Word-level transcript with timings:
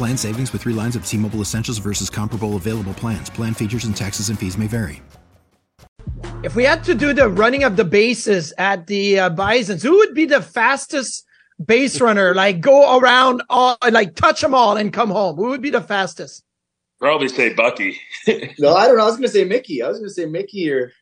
Plan 0.00 0.16
savings 0.16 0.54
with 0.54 0.62
three 0.62 0.72
lines 0.72 0.96
of 0.96 1.04
T 1.04 1.18
Mobile 1.18 1.42
Essentials 1.42 1.76
versus 1.76 2.08
comparable 2.08 2.56
available 2.56 2.94
plans. 2.94 3.28
Plan 3.28 3.52
features 3.52 3.84
and 3.84 3.94
taxes 3.94 4.30
and 4.30 4.38
fees 4.38 4.56
may 4.56 4.66
vary. 4.66 5.02
If 6.42 6.56
we 6.56 6.64
had 6.64 6.82
to 6.84 6.94
do 6.94 7.12
the 7.12 7.28
running 7.28 7.64
of 7.64 7.76
the 7.76 7.84
bases 7.84 8.54
at 8.56 8.86
the 8.86 9.18
uh, 9.18 9.28
Bisons, 9.28 9.82
who 9.82 9.98
would 9.98 10.14
be 10.14 10.24
the 10.24 10.40
fastest 10.40 11.26
base 11.62 12.00
runner? 12.00 12.34
Like 12.34 12.62
go 12.62 12.98
around, 12.98 13.42
all, 13.50 13.76
like 13.90 14.14
touch 14.14 14.40
them 14.40 14.54
all 14.54 14.78
and 14.78 14.90
come 14.90 15.10
home. 15.10 15.36
Who 15.36 15.48
would 15.48 15.60
be 15.60 15.68
the 15.68 15.82
fastest? 15.82 16.44
Probably 16.98 17.28
say 17.28 17.52
Bucky. 17.52 18.00
no, 18.58 18.74
I 18.74 18.86
don't 18.86 18.96
know. 18.96 19.02
I 19.02 19.06
was 19.06 19.16
going 19.16 19.24
to 19.24 19.28
say 19.28 19.44
Mickey. 19.44 19.82
I 19.82 19.88
was 19.88 19.98
going 19.98 20.08
to 20.08 20.14
say 20.14 20.24
Mickey 20.24 20.72
or. 20.72 20.92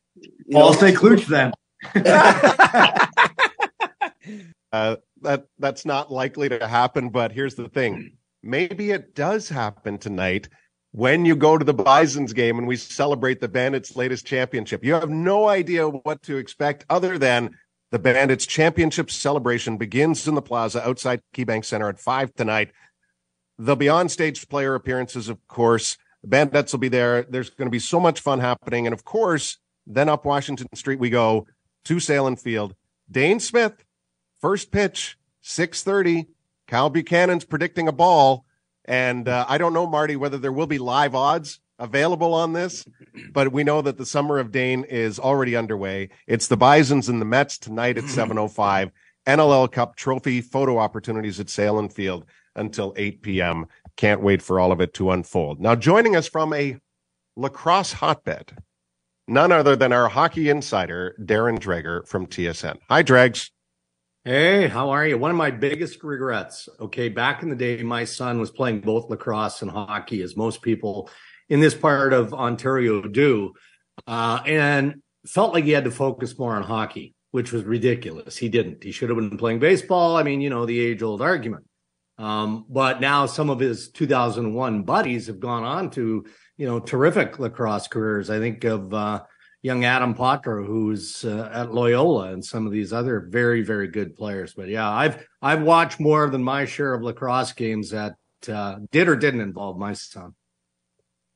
I'll 0.53 0.75
say 0.75 0.93
Klooch 0.93 1.27
then. 1.27 1.53
uh, 4.73 4.97
that 5.23 5.47
that's 5.61 5.87
not 5.87 6.11
likely 6.11 6.49
to 6.49 6.67
happen. 6.67 7.11
But 7.11 7.31
here's 7.31 7.55
the 7.55 7.69
thing: 7.69 8.18
maybe 8.43 8.91
it 8.91 9.15
does 9.15 9.49
happen 9.49 9.99
tonight 9.99 10.49
when 10.93 11.25
you 11.25 11.37
go 11.37 11.59
to 11.59 11.65
the 11.65 11.75
Bison's 11.75 12.33
game 12.33 12.59
and 12.59 12.67
we 12.67 12.77
celebrate 12.77 13.41
the 13.41 13.49
Bandits' 13.49 13.97
latest 13.97 14.27
championship. 14.27 14.85
You 14.85 14.95
have 14.95 15.11
no 15.11 15.49
idea 15.49 15.89
what 15.89 16.23
to 16.23 16.37
expect 16.37 16.85
other 16.89 17.19
than 17.19 17.51
the 17.91 17.99
Bandits' 17.99 18.47
championship 18.47 19.11
celebration 19.11 19.77
begins 19.77 20.27
in 20.29 20.35
the 20.35 20.43
plaza 20.43 20.87
outside 20.87 21.21
KeyBank 21.35 21.65
Center 21.65 21.89
at 21.89 21.99
five 22.01 22.35
tonight. 22.35 22.71
There'll 23.59 23.77
be 23.77 23.89
on 23.89 24.09
stage 24.09 24.49
player 24.49 24.75
appearances, 24.75 25.29
of 25.29 25.39
course. 25.49 25.97
The 26.23 26.29
Bandits 26.29 26.73
will 26.73 26.81
be 26.81 26.89
there. 26.89 27.23
There's 27.23 27.51
going 27.51 27.67
to 27.67 27.71
be 27.71 27.79
so 27.79 28.01
much 28.01 28.21
fun 28.21 28.41
happening. 28.41 28.87
And 28.87 28.93
of 28.93 29.05
course, 29.05 29.59
then 29.87 30.09
up 30.09 30.25
Washington 30.25 30.69
Street 30.75 30.99
we 30.99 31.11
go 31.11 31.47
to 31.85 31.97
Sahlen 31.97 32.41
Field. 32.41 32.75
Dane 33.11 33.41
Smith, 33.41 33.85
first 34.41 34.71
pitch, 34.71 35.17
630. 35.43 36.29
Cal 36.69 36.91
Buchanan's 36.91 37.45
predicting 37.45 37.89
a 37.89 37.93
ball. 37.93 38.45
And 38.85 39.29
uh, 39.29 39.45
I 39.49 39.59
don't 39.59 39.73
know, 39.73 39.87
Marty, 39.87 40.17
whether 40.17 40.39
there 40.39 40.53
will 40.53 40.67
be 40.67 40.79
live 40.79 41.15
odds 41.15 41.61
available 41.79 42.35
on 42.35 42.53
this, 42.53 42.87
but 43.33 43.53
we 43.53 43.65
know 43.65 43.83
that 43.83 43.99
the 43.99 44.07
summer 44.07 44.39
of 44.39 44.51
Dane 44.51 44.85
is 44.85 45.19
already 45.19 45.57
underway. 45.57 46.11
It's 46.27 46.49
the 46.49 46.57
Bisons 46.57 47.09
and 47.09 47.21
the 47.21 47.27
Mets 47.27 47.59
tonight 47.59 47.99
at 47.99 48.05
7.05. 48.05 48.91
NLL 49.27 49.71
Cup 49.71 49.95
trophy 49.97 50.41
photo 50.41 50.79
opportunities 50.79 51.39
at 51.39 51.49
Sahlen 51.49 51.93
Field 51.93 52.25
until 52.57 52.95
8 52.97 53.23
p.m. 53.23 53.67
Can't 53.97 54.23
wait 54.23 54.41
for 54.41 54.59
all 54.59 54.73
of 54.73 54.81
it 54.81 54.95
to 54.95 55.11
unfold. 55.11 55.61
Now, 55.61 55.75
joining 55.75 56.17
us 56.17 56.27
from 56.27 56.55
a 56.55 56.79
lacrosse 57.37 57.93
hotbed, 57.93 58.57
none 59.27 59.53
other 59.53 59.77
than 59.77 59.93
our 59.93 60.09
hockey 60.09 60.49
insider, 60.49 61.15
Darren 61.21 61.59
Dreger 61.59 62.07
from 62.09 62.27
TSN. 62.27 62.79
Hi, 62.89 63.03
Dregs. 63.03 63.51
Hey, 64.25 64.67
how 64.67 64.91
are 64.91 65.07
you? 65.07 65.17
One 65.17 65.31
of 65.31 65.37
my 65.37 65.51
biggest 65.51 66.03
regrets. 66.03 66.69
Okay, 66.81 67.09
back 67.09 67.43
in 67.43 67.49
the 67.49 67.57
day, 67.57 67.83
my 67.83 68.05
son 68.05 68.39
was 68.41 68.51
playing 68.51 68.81
both 68.81 69.09
lacrosse 69.09 69.63
and 69.63 69.71
hockey, 69.71 70.23
as 70.23 70.37
most 70.37 70.61
people 70.61 71.09
in 71.49 71.61
this 71.61 71.75
part 71.75 72.13
of 72.13 72.35
Ontario 72.35 73.01
do, 73.01 73.55
uh, 74.07 74.41
and 74.45 75.03
felt 75.27 75.55
like 75.55 75.65
he 75.65 75.71
had 75.71 75.85
to 75.85 75.91
focus 75.91 76.39
more 76.39 76.57
on 76.57 76.63
hockey, 76.63 77.15
which 77.31 77.53
was 77.53 77.63
ridiculous. 77.65 78.37
He 78.37 78.49
didn't. 78.49 78.83
He 78.83 78.91
should 78.91 79.09
have 79.09 79.17
been 79.17 79.39
playing 79.39 79.61
baseball. 79.61 80.17
I 80.17 80.25
mean, 80.25 80.41
you 80.41 80.51
know, 80.51 80.67
the 80.67 80.79
age 80.79 81.03
old 81.03 81.23
argument. 81.23 81.65
Um, 82.19 82.67
but 82.69 83.01
now 83.01 83.27
some 83.27 83.49
of 83.49 83.61
his 83.61 83.91
2001 83.91 84.83
buddies 84.83 85.29
have 85.29 85.39
gone 85.39 85.63
on 85.63 85.91
to, 85.91 86.27
you 86.57 86.67
know, 86.67 86.81
terrific 86.81 87.39
lacrosse 87.39 87.87
careers. 87.87 88.31
I 88.31 88.41
think 88.41 88.65
of, 88.65 88.93
uh, 88.93 89.23
young 89.63 89.85
Adam 89.85 90.15
Potter, 90.15 90.63
who's 90.63 91.25
uh, 91.25 91.51
at 91.53 91.73
Loyola, 91.73 92.33
and 92.33 92.45
some 92.45 92.67
of 92.67 92.73
these 92.73 92.93
other 92.93 93.27
very, 93.29 93.63
very 93.63 93.89
good 93.89 94.17
players. 94.17 94.55
But 94.55 94.69
yeah, 94.69 94.89
I've 94.89 95.27
I've 95.43 95.63
watched 95.63 96.01
more 96.01 96.29
than 96.31 96.43
my 96.43 96.65
share 96.65 96.95
of 96.95 97.03
lacrosse 97.03 97.53
games 97.53 97.91
that 97.91 98.17
uh, 98.49 98.77
did 98.91 99.09
or 99.09 99.17
didn't 99.17 99.41
involve 99.41 99.79
my 99.79 99.93
son. 99.95 100.35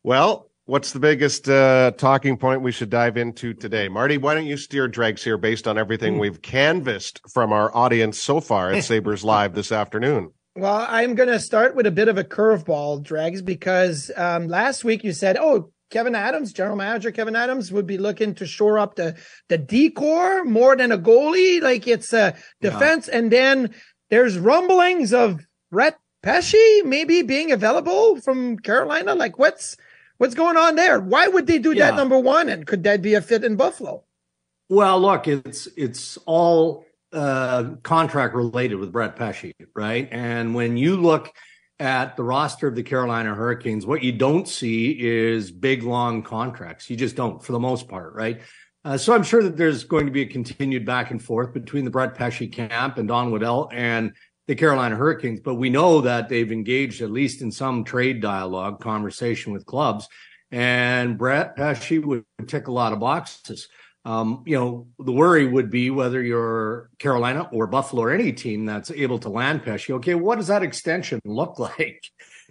Well, 0.05 0.50
what's 0.65 0.93
the 0.93 1.00
biggest 1.00 1.49
uh, 1.49 1.93
talking 1.97 2.37
point 2.37 2.62
we 2.62 2.72
should 2.72 2.91
dive 2.91 3.16
into 3.16 3.55
today, 3.55 3.88
Marty? 3.88 4.19
Why 4.19 4.34
don't 4.34 4.47
you 4.47 4.56
steer 4.56 4.89
dregs 4.89 5.22
here 5.22 5.39
based 5.39 5.69
on 5.69 5.78
everything 5.78 6.15
mm. 6.15 6.21
we've 6.21 6.43
canvassed 6.43 7.21
from 7.33 7.53
our 7.53 7.75
audience 7.77 8.19
so 8.19 8.41
far 8.41 8.72
at 8.72 8.84
Sabres 8.84 9.25
Live 9.25 9.54
this 9.54 9.72
afternoon? 9.72 10.33
Well, 10.54 10.84
I'm 10.87 11.15
going 11.15 11.31
to 11.31 11.41
start 11.41 11.75
with 11.75 11.87
a 11.87 11.91
bit 11.91 12.09
of 12.09 12.19
a 12.19 12.25
curveball, 12.25 13.03
Dregs, 13.03 13.41
because 13.41 14.10
um, 14.16 14.49
last 14.49 14.84
week 14.84 15.03
you 15.03 15.12
said, 15.12 15.39
oh, 15.39 15.71
Kevyn 15.92 16.16
Adams, 16.16 16.53
general 16.53 16.76
manager 16.76 17.12
Kevyn 17.12 17.36
Adams, 17.36 17.70
would 17.70 17.86
be 17.86 17.98
looking 17.98 18.34
to 18.36 18.47
shore 18.47 18.78
up 18.78 18.97
the 18.97 19.16
the 19.48 19.58
D 19.58 19.91
corps 19.91 20.44
more 20.44 20.75
than 20.75 20.91
a 20.91 20.98
goalie. 20.98 21.60
Like 21.60 21.86
it's 21.86 22.12
a 22.12 22.34
defense, 22.60 23.08
yeah. 23.08 23.19
and 23.19 23.30
then 23.30 23.75
there's 24.10 24.38
rumblings 24.38 25.12
of 25.12 25.47
Brett 25.70 25.98
Pesce 26.22 26.82
maybe 26.84 27.22
being 27.22 27.53
available 27.53 28.20
from 28.20 28.58
Carolina. 28.58 29.14
Like 29.14 29.38
what's 29.38 29.76
what's 30.19 30.34
going 30.34 30.56
on 30.56 30.76
there? 30.76 31.00
Why 31.00 31.28
would 31.28 31.47
they 31.47 31.58
do 31.58 31.72
yeah. 31.72 31.91
that? 31.91 31.97
Number 31.97 32.19
one, 32.19 32.48
and 32.48 32.66
could 32.66 32.82
that 32.84 33.03
be 33.03 33.14
a 33.14 33.20
fit 33.20 33.44
in 33.44 33.56
Buffalo? 33.56 34.04
Well, 34.69 35.00
look, 35.00 35.28
it's 35.28 35.69
it's 35.76 36.16
all 36.24 36.86
uh, 37.12 37.74
contract 37.82 38.34
related 38.34 38.76
with 38.76 38.91
Brett 38.91 39.16
Pesce, 39.16 39.53
right? 39.74 40.09
And 40.10 40.54
when 40.54 40.76
you 40.76 40.97
look 40.97 41.32
at 41.82 42.16
the 42.16 42.22
roster 42.22 42.69
of 42.69 42.76
the 42.76 42.82
Carolina 42.84 43.34
Hurricanes, 43.34 43.84
what 43.84 44.04
you 44.04 44.12
don't 44.12 44.47
see 44.47 44.97
is 45.00 45.50
big, 45.50 45.82
long 45.82 46.22
contracts. 46.22 46.88
You 46.88 46.97
just 46.97 47.16
don't, 47.16 47.43
for 47.43 47.50
the 47.50 47.59
most 47.59 47.88
part, 47.88 48.15
right? 48.15 48.41
Uh, 48.84 48.97
so 48.97 49.12
I'm 49.12 49.25
sure 49.25 49.43
that 49.43 49.56
there's 49.56 49.82
going 49.82 50.06
to 50.06 50.12
be 50.12 50.22
a 50.22 50.26
continued 50.26 50.87
back 50.87 51.10
and 51.10 51.21
forth 51.21 51.53
between 51.53 51.84
the 51.84 51.91
Brett 51.91 52.15
Pesce 52.15 52.48
camp 52.53 52.98
and 52.98 53.09
Don 53.09 53.32
Waddell 53.32 53.69
and 53.72 54.12
the 54.47 54.54
Carolina 54.54 54.94
Hurricanes. 54.94 55.41
But 55.41 55.56
we 55.56 55.71
know 55.71 56.03
that 56.03 56.28
they've 56.28 56.53
engaged 56.53 57.03
at 57.03 57.10
least 57.10 57.42
in 57.42 57.50
some 57.50 57.82
trade 57.82 58.22
dialogue, 58.22 58.81
conversation 58.81 59.53
with 59.53 59.66
clubs. 59.66 60.09
And 60.53 61.19
Brett 61.19 61.56
Pesce 61.56 61.98
would 61.98 62.25
tick 62.47 62.69
a 62.69 62.72
lot 62.72 62.92
of 62.92 63.00
boxes. 63.00 63.66
Um, 64.05 64.43
you 64.47 64.59
know, 64.59 64.89
the 64.99 65.13
worry 65.13 65.47
would 65.47 65.71
be 65.71 65.91
whether 65.91 66.21
you're 66.21 66.91
Carolina 66.99 67.49
or 67.53 67.67
Buffalo 67.69 68.03
or 68.03 68.11
any 68.11 68.33
team 68.33 68.67
that's 68.67 68.91
able 68.91 69.19
to 69.21 69.29
land 69.29 69.63
Pesce. 69.63 69.91
Okay, 69.91 70.15
what 70.15 70.37
does 70.37 70.49
that 70.49 70.63
extension 70.63 71.21
look 71.25 71.59
like? 71.61 72.03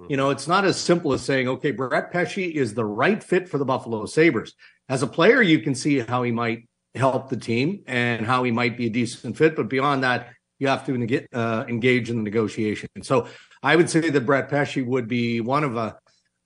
You 0.10 0.18
know, 0.18 0.30
it's 0.32 0.48
not 0.48 0.66
as 0.66 0.80
simple 0.80 1.14
as 1.14 1.24
saying, 1.24 1.48
okay, 1.48 1.72
Brett 1.72 2.12
Pesce 2.12 2.38
is 2.38 2.74
the 2.74 2.86
right 2.86 3.22
fit 3.24 3.48
for 3.48 3.58
the 3.58 3.66
Buffalo 3.66 4.06
Sabres. 4.06 4.53
As 4.90 5.03
a 5.03 5.08
player, 5.08 5.42
you 5.42 5.59
can 5.59 5.76
see 5.76 6.00
how 6.00 6.24
he 6.24 6.32
might 6.32 6.68
help 6.96 7.30
the 7.30 7.38
team 7.38 7.84
and 7.86 8.26
how 8.26 8.44
he 8.44 8.52
might 8.52 8.78
be 8.78 8.88
a 8.88 8.90
decent 8.90 9.38
fit. 9.38 9.56
But 9.56 9.70
beyond 9.70 10.04
that, 10.04 10.30
you 10.58 10.68
have 10.68 10.86
to 10.86 11.06
get, 11.06 11.28
uh, 11.34 11.66
engage 11.68 12.09
in 12.09 12.18
the 12.18 12.24
negotiation. 12.24 12.90
So 13.04 13.28
I 13.62 13.76
would 13.76 13.90
say 13.90 14.09
that 14.09 14.26
Brett 14.26 14.50
Pesce 14.50 14.78
would 14.78 15.08
be 15.08 15.42
one 15.42 15.64
of 15.64 15.76
a 15.76 15.97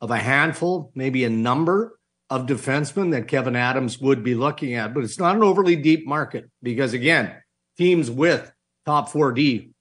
of 0.02 0.12
a 0.12 0.18
handful, 0.18 0.92
maybe 0.94 1.24
a 1.24 1.30
number 1.30 1.98
of 2.30 2.48
defensemen 2.48 3.12
that 3.12 3.28
Kevyn 3.28 3.56
Adams 3.56 4.00
would 4.00 4.24
be 4.24 4.36
looking 4.36 4.74
at, 4.74 4.94
but 4.94 5.04
it's 5.04 5.20
not 5.20 5.36
an 5.36 5.44
overly 5.44 5.76
deep 5.76 6.08
market 6.08 6.50
because 6.64 6.94
again, 6.94 7.36
teams 7.78 8.10
with 8.10 8.52
top 8.86 9.12
4D, 9.12 9.72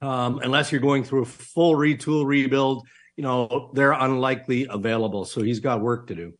um, 0.00 0.38
unless 0.42 0.72
you're 0.72 0.80
going 0.80 1.04
through 1.04 1.22
a 1.22 1.26
full 1.26 1.74
retool 1.74 2.24
rebuild, 2.24 2.86
you 3.16 3.22
know, 3.22 3.70
they're 3.74 3.92
unlikely 3.92 4.66
available. 4.70 5.24
So 5.24 5.42
he's 5.42 5.60
got 5.60 5.80
work 5.80 6.06
to 6.06 6.14
do. 6.14 6.32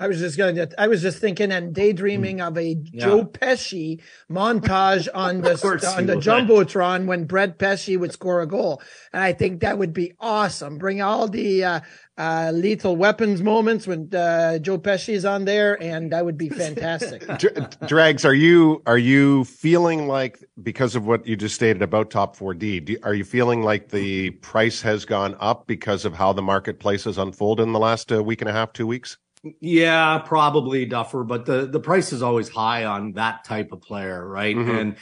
I 0.00 0.06
was 0.06 0.20
just 0.20 0.38
going 0.38 0.54
to. 0.54 0.68
I 0.78 0.86
was 0.86 1.02
just 1.02 1.18
thinking 1.18 1.50
and 1.50 1.74
daydreaming 1.74 2.40
of 2.40 2.56
a 2.56 2.76
yeah. 2.92 3.04
Joe 3.04 3.24
Pesci 3.24 4.00
montage 4.30 5.08
on 5.14 5.40
the 5.40 5.50
on 5.96 6.06
the 6.06 6.14
jumbotron 6.14 7.06
when 7.06 7.24
Brett 7.24 7.58
Pesce 7.58 7.96
would 7.96 8.12
score 8.12 8.40
a 8.40 8.46
goal, 8.46 8.80
and 9.12 9.22
I 9.22 9.32
think 9.32 9.60
that 9.60 9.76
would 9.76 9.92
be 9.92 10.12
awesome. 10.20 10.78
Bring 10.78 11.02
all 11.02 11.26
the 11.26 11.64
uh, 11.64 11.80
uh, 12.16 12.52
lethal 12.54 12.94
weapons 12.94 13.42
moments 13.42 13.88
when 13.88 14.14
uh, 14.14 14.58
Joe 14.58 14.78
Pesci 14.78 15.14
is 15.14 15.24
on 15.24 15.46
there, 15.46 15.82
and 15.82 16.12
that 16.12 16.24
would 16.24 16.38
be 16.38 16.48
fantastic. 16.48 17.26
Dregs, 17.88 18.24
are 18.24 18.34
you 18.34 18.82
are 18.86 18.98
you 18.98 19.44
feeling 19.46 20.06
like 20.06 20.38
because 20.62 20.94
of 20.94 21.08
what 21.08 21.26
you 21.26 21.34
just 21.34 21.56
stated 21.56 21.82
about 21.82 22.10
Top 22.10 22.36
Four 22.36 22.54
D? 22.54 22.78
Do, 22.78 22.96
are 23.02 23.14
you 23.14 23.24
feeling 23.24 23.62
like 23.62 23.88
the 23.88 24.30
price 24.30 24.80
has 24.82 25.04
gone 25.04 25.36
up 25.40 25.66
because 25.66 26.04
of 26.04 26.14
how 26.14 26.32
the 26.32 26.42
marketplace 26.42 27.02
has 27.02 27.18
unfolded 27.18 27.64
in 27.64 27.72
the 27.72 27.80
last 27.80 28.12
uh, 28.12 28.22
week 28.22 28.40
and 28.42 28.48
a 28.48 28.52
half, 28.52 28.72
two 28.72 28.86
weeks? 28.86 29.16
Yeah, 29.60 30.18
probably 30.18 30.84
Duffer, 30.84 31.24
but 31.24 31.46
the 31.46 31.66
the 31.66 31.80
price 31.80 32.12
is 32.12 32.22
always 32.22 32.48
high 32.48 32.84
on 32.84 33.12
that 33.12 33.44
type 33.44 33.72
of 33.72 33.80
player, 33.80 34.26
right? 34.26 34.56
Mm-hmm. 34.56 34.70
And 34.70 34.96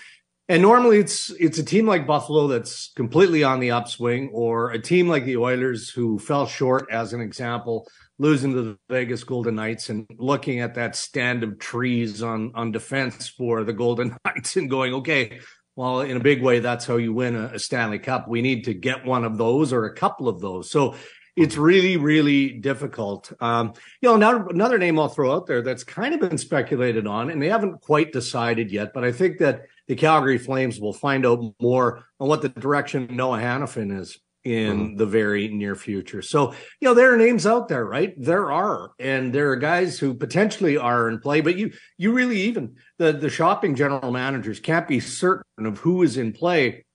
and 0.49 0.62
normally 0.62 0.99
it's 0.99 1.31
it's 1.31 1.59
a 1.59 1.65
team 1.65 1.87
like 1.87 2.06
Buffalo 2.06 2.47
that's 2.47 2.93
completely 2.94 3.44
on 3.44 3.61
the 3.61 3.73
upswing, 3.73 4.31
or 4.33 4.71
a 4.71 4.79
team 4.79 5.09
like 5.09 5.25
the 5.25 5.38
Oilers 5.38 5.91
who 5.91 6.19
fell 6.19 6.47
short, 6.47 6.87
as 6.91 7.12
an 7.12 7.21
example, 7.21 7.88
losing 8.19 8.53
to 8.53 8.62
the 8.62 8.79
Vegas 8.88 9.25
Golden 9.25 9.56
Knights 9.56 9.88
and 9.88 10.06
looking 10.19 10.61
at 10.61 10.75
that 10.75 10.97
stand 10.97 11.43
of 11.43 11.59
trees 11.59 12.23
on 12.23 12.53
on 12.55 12.73
defense 12.73 13.29
for 13.29 13.65
the 13.65 13.73
Golden 13.73 14.17
Knights 14.25 14.56
and 14.56 14.71
going, 14.71 14.94
okay, 14.94 15.41
well, 15.77 16.00
in 16.00 16.17
a 16.17 16.21
big 16.21 16.43
way, 16.43 16.61
that's 16.61 16.87
how 16.87 16.97
you 16.97 17.12
win 17.12 17.37
a, 17.37 17.47
a 17.55 17.59
Stanley 17.59 17.99
Cup. 17.99 18.29
We 18.29 18.41
need 18.41 18.65
to 18.65 18.75
get 18.75 19.05
one 19.05 19.25
of 19.25 19.38
those 19.38 19.73
or 19.73 19.85
a 19.85 19.94
couple 19.94 20.29
of 20.29 20.41
those. 20.41 20.71
So 20.71 20.94
it's 21.37 21.56
really, 21.56 21.99
really 21.99 22.53
difficult. 22.53 23.31
Um, 23.41 23.75
you 24.00 24.09
know, 24.09 24.15
another, 24.15 24.47
another 24.49 24.79
name 24.79 24.99
I'll 24.99 25.09
throw 25.09 25.35
out 25.35 25.47
there 25.47 25.61
that's 25.61 25.85
kind 25.85 26.15
of 26.15 26.21
been 26.21 26.38
speculated 26.38 27.06
on, 27.06 27.29
and 27.31 27.43
they 27.43 27.50
haven't 27.50 27.83
quite 27.83 28.11
decided 28.11 28.73
yet, 28.73 28.93
but 28.94 29.05
I 29.05 29.12
think 29.12 29.38
that 29.38 29.67
the 29.87 29.97
Calgary 29.97 30.38
Flames 30.38 30.81
will 30.81 30.94
find 30.94 31.27
out 31.27 31.55
more 31.61 32.06
on 32.19 32.29
what 32.29 32.41
the 32.41 32.49
direction 32.49 33.09
Noah 33.11 33.38
Hanifin 33.38 34.00
is 34.00 34.19
in 34.44 34.79
mm-hmm. 34.79 34.97
the 34.97 35.06
very 35.06 35.49
near 35.49 35.75
future. 35.75 36.23
So, 36.23 36.53
you 36.81 36.88
know, 36.88 36.94
there 36.94 37.12
are 37.12 37.19
names 37.19 37.47
out 37.47 37.69
there, 37.69 37.85
right? 37.85 38.15
There 38.17 38.50
are, 38.50 38.93
and 38.99 39.33
there 39.33 39.50
are 39.50 39.56
guys 39.56 39.99
who 39.99 40.15
potentially 40.15 40.77
are 40.79 41.09
in 41.09 41.19
play, 41.19 41.43
but 41.43 41.56
you, 41.56 41.73
you 41.99 42.12
really 42.12 42.41
even 42.43 42.77
the, 42.99 43.12
the 43.12 43.29
shopping 43.29 43.75
general 43.75 44.11
managers 44.11 44.59
can't 44.59 44.88
be 44.88 45.00
certain 45.00 45.67
of 45.67 45.79
who 45.79 46.03
is 46.03 46.17
in 46.17 46.33
play, 46.33 46.87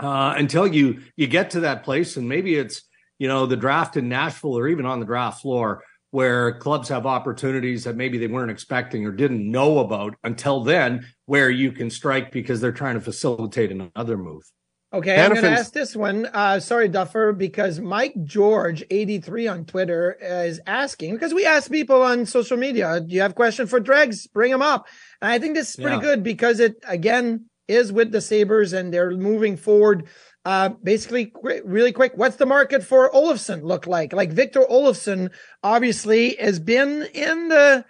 uh, 0.00 0.34
until 0.36 0.66
you, 0.66 1.02
you 1.14 1.28
get 1.28 1.50
to 1.50 1.60
that 1.60 1.84
place. 1.84 2.16
And 2.16 2.28
maybe 2.28 2.56
it's, 2.56 2.82
you 3.18 3.28
know, 3.28 3.46
the 3.46 3.56
draft 3.56 3.96
in 3.96 4.08
Nashville 4.08 4.58
or 4.58 4.68
even 4.68 4.86
on 4.86 5.00
the 5.00 5.06
draft 5.06 5.42
floor 5.42 5.82
where 6.14 6.52
clubs 6.60 6.88
have 6.88 7.06
opportunities 7.06 7.82
that 7.82 7.96
maybe 7.96 8.18
they 8.18 8.28
weren't 8.28 8.50
expecting 8.50 9.04
or 9.04 9.10
didn't 9.10 9.50
know 9.50 9.80
about 9.80 10.14
until 10.22 10.62
then, 10.62 11.04
where 11.26 11.50
you 11.50 11.72
can 11.72 11.90
strike 11.90 12.30
because 12.30 12.60
they're 12.60 12.70
trying 12.70 12.94
to 12.94 13.00
facilitate 13.00 13.72
another 13.72 14.16
move. 14.16 14.44
Okay, 14.92 15.20
I'm 15.20 15.32
going 15.32 15.42
to 15.42 15.50
ask 15.50 15.72
this 15.72 15.96
one. 15.96 16.26
Uh, 16.26 16.60
sorry, 16.60 16.86
Duffer, 16.86 17.32
because 17.32 17.80
Mike 17.80 18.14
George, 18.22 18.84
83 18.88 19.48
on 19.48 19.64
Twitter, 19.64 20.16
is 20.20 20.60
asking, 20.68 21.14
because 21.14 21.34
we 21.34 21.44
ask 21.46 21.68
people 21.68 22.00
on 22.02 22.26
social 22.26 22.56
media, 22.56 23.00
do 23.00 23.12
you 23.12 23.20
have 23.20 23.34
questions 23.34 23.68
for 23.68 23.80
Dregs? 23.80 24.28
Bring 24.28 24.52
them 24.52 24.62
up. 24.62 24.86
And 25.20 25.32
I 25.32 25.40
think 25.40 25.56
this 25.56 25.70
is 25.70 25.76
pretty 25.76 25.96
yeah. 25.96 26.00
good 26.02 26.22
because 26.22 26.60
it, 26.60 26.76
again, 26.86 27.46
is 27.66 27.92
with 27.92 28.12
the 28.12 28.20
Sabres 28.20 28.72
and 28.72 28.94
they're 28.94 29.10
moving 29.10 29.56
forward 29.56 30.06
uh, 30.44 30.70
basically, 30.82 31.32
really 31.64 31.92
quick, 31.92 32.12
what's 32.16 32.36
the 32.36 32.46
market 32.46 32.84
for 32.84 33.10
Olofsson 33.10 33.62
look 33.62 33.86
like? 33.86 34.12
Like 34.12 34.30
Victor 34.30 34.60
Olofsson 34.70 35.30
obviously 35.62 36.36
has 36.36 36.58
been 36.58 37.08
in 37.14 37.48
the 37.48 37.84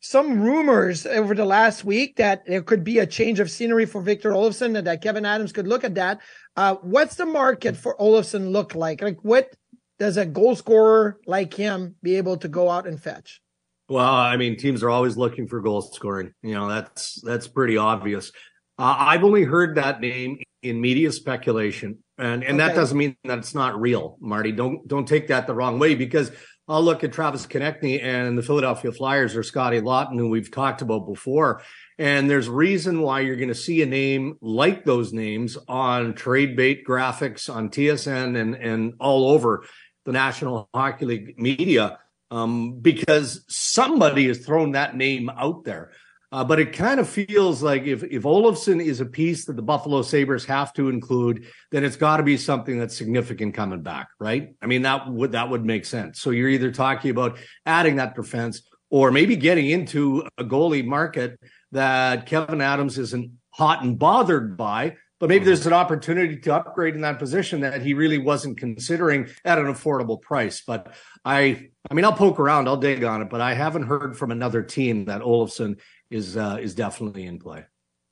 some 0.00 0.40
rumors 0.40 1.06
over 1.06 1.34
the 1.34 1.44
last 1.44 1.84
week 1.84 2.16
that 2.16 2.46
there 2.46 2.62
could 2.62 2.84
be 2.84 2.98
a 2.98 3.06
change 3.06 3.40
of 3.40 3.50
scenery 3.50 3.84
for 3.84 4.00
Victor 4.00 4.30
Olofsson 4.30 4.76
and 4.76 4.86
that 4.86 5.02
Kevyn 5.02 5.26
Adams 5.26 5.52
could 5.52 5.66
look 5.66 5.84
at 5.84 5.96
that. 5.96 6.20
Uh, 6.56 6.76
what's 6.76 7.16
the 7.16 7.26
market 7.26 7.76
for 7.76 7.96
Olofsson 7.96 8.52
look 8.52 8.74
like? 8.74 9.02
Like 9.02 9.18
what 9.22 9.52
does 9.98 10.16
a 10.16 10.24
goal 10.24 10.54
scorer 10.54 11.18
like 11.26 11.52
him 11.52 11.96
be 12.02 12.16
able 12.16 12.36
to 12.38 12.48
go 12.48 12.70
out 12.70 12.86
and 12.86 13.00
fetch? 13.02 13.42
Well, 13.88 14.04
I 14.04 14.36
mean, 14.36 14.56
teams 14.56 14.82
are 14.82 14.90
always 14.90 15.16
looking 15.16 15.48
for 15.48 15.60
goal 15.60 15.82
scoring. 15.82 16.32
You 16.42 16.54
know, 16.54 16.68
that's 16.68 17.20
that's 17.22 17.48
pretty 17.48 17.76
obvious. 17.76 18.30
Uh, 18.78 18.94
I've 18.98 19.24
only 19.24 19.44
heard 19.44 19.76
that 19.76 20.00
name 20.00 20.38
in 20.62 20.80
media 20.80 21.12
speculation, 21.12 21.98
and 22.18 22.44
and 22.44 22.60
okay. 22.60 22.68
that 22.68 22.74
doesn't 22.74 22.96
mean 22.96 23.16
that 23.24 23.38
it's 23.38 23.54
not 23.54 23.80
real, 23.80 24.16
Marty. 24.20 24.52
Don't 24.52 24.86
don't 24.88 25.06
take 25.06 25.28
that 25.28 25.46
the 25.46 25.54
wrong 25.54 25.78
way 25.78 25.94
because 25.94 26.30
I'll 26.68 26.82
look 26.82 27.02
at 27.02 27.12
Travis 27.12 27.46
Konecny 27.46 28.02
and 28.02 28.36
the 28.36 28.42
Philadelphia 28.42 28.92
Flyers 28.92 29.34
or 29.34 29.42
Scotty 29.42 29.80
Laughton, 29.80 30.18
who 30.18 30.28
we've 30.28 30.50
talked 30.50 30.82
about 30.82 31.06
before. 31.06 31.62
And 31.98 32.28
there's 32.28 32.48
reason 32.48 33.00
why 33.00 33.20
you're 33.20 33.36
going 33.36 33.48
to 33.48 33.54
see 33.54 33.80
a 33.82 33.86
name 33.86 34.36
like 34.42 34.84
those 34.84 35.12
names 35.12 35.56
on 35.66 36.14
trade 36.14 36.56
bait 36.56 36.86
graphics 36.86 37.52
on 37.52 37.70
TSN 37.70 38.38
and, 38.38 38.54
and 38.54 38.94
all 39.00 39.30
over 39.30 39.64
the 40.04 40.12
National 40.12 40.68
Hockey 40.74 41.06
League 41.06 41.38
media 41.38 41.98
um, 42.30 42.78
because 42.80 43.44
somebody 43.48 44.28
has 44.28 44.38
thrown 44.38 44.72
that 44.72 44.94
name 44.94 45.30
out 45.30 45.64
there. 45.64 45.92
Uh, 46.30 46.44
but 46.44 46.60
it 46.60 46.74
kind 46.74 47.00
of 47.00 47.08
feels 47.08 47.62
like 47.62 47.84
if 47.84 48.02
if 48.02 48.24
Olofsson 48.24 48.84
is 48.84 49.00
a 49.00 49.06
piece 49.06 49.46
that 49.46 49.56
the 49.56 49.62
Buffalo 49.62 50.02
Sabres 50.02 50.44
have 50.44 50.74
to 50.74 50.90
include, 50.90 51.46
then 51.70 51.84
it's 51.84 51.96
got 51.96 52.18
to 52.18 52.22
be 52.22 52.36
something 52.36 52.78
that's 52.78 52.96
significant 52.96 53.54
coming 53.54 53.82
back, 53.82 54.08
right? 54.20 54.54
I 54.60 54.66
mean 54.66 54.82
that 54.82 55.10
would 55.10 55.32
that 55.32 55.48
would 55.48 55.64
make 55.64 55.86
sense. 55.86 56.20
So 56.20 56.30
you're 56.30 56.50
either 56.50 56.70
talking 56.70 57.10
about 57.10 57.38
adding 57.64 57.96
that 57.96 58.14
defense 58.14 58.62
or 58.90 59.10
maybe 59.10 59.36
getting 59.36 59.70
into 59.70 60.28
a 60.36 60.44
goalie 60.44 60.84
market 60.84 61.38
that 61.72 62.26
Kevyn 62.26 62.62
Adams 62.62 62.98
isn't 62.98 63.30
hot 63.50 63.82
and 63.82 63.98
bothered 63.98 64.56
by, 64.56 64.96
but 65.20 65.28
maybe 65.28 65.44
there's 65.44 65.66
an 65.66 65.72
opportunity 65.72 66.36
to 66.36 66.54
upgrade 66.54 66.94
in 66.94 67.00
that 67.00 67.18
position 67.18 67.60
that 67.60 67.82
he 67.82 67.92
really 67.94 68.18
wasn't 68.18 68.56
considering 68.56 69.28
at 69.44 69.58
an 69.58 69.66
affordable 69.66 70.20
price. 70.20 70.62
But 70.66 70.94
I, 71.24 71.70
I 71.90 71.94
mean, 71.94 72.04
I'll 72.04 72.12
poke 72.12 72.38
around, 72.38 72.68
I'll 72.68 72.76
dig 72.76 73.02
on 73.02 73.22
it, 73.22 73.28
but 73.28 73.40
I 73.40 73.54
haven't 73.54 73.82
heard 73.82 74.16
from 74.16 74.30
another 74.30 74.62
team 74.62 75.06
that 75.06 75.22
Olofsson 75.22 75.80
is 76.10 76.36
uh, 76.36 76.58
is 76.60 76.74
definitely 76.74 77.26
in 77.26 77.38
play. 77.38 77.64